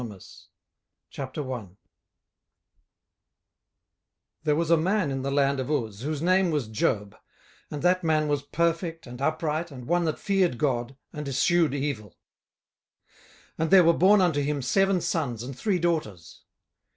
Book 0.03 0.13
18 0.17 0.19
Job 1.11 1.33
18:001:001 1.35 1.77
There 4.45 4.55
was 4.55 4.71
a 4.71 4.77
man 4.77 5.11
in 5.11 5.21
the 5.21 5.29
land 5.29 5.59
of 5.59 5.69
Uz, 5.69 6.01
whose 6.01 6.23
name 6.23 6.49
was 6.49 6.67
Job; 6.67 7.15
and 7.69 7.83
that 7.83 8.03
man 8.03 8.27
was 8.27 8.41
perfect 8.41 9.05
and 9.05 9.21
upright, 9.21 9.69
and 9.69 9.85
one 9.85 10.05
that 10.05 10.17
feared 10.17 10.57
God, 10.57 10.97
and 11.13 11.27
eschewed 11.27 11.75
evil. 11.75 12.17
18:001:002 13.59 13.59
And 13.59 13.69
there 13.69 13.83
were 13.83 13.93
born 13.93 14.21
unto 14.21 14.41
him 14.41 14.63
seven 14.63 15.01
sons 15.01 15.43
and 15.43 15.55
three 15.55 15.77
daughters. 15.77 16.45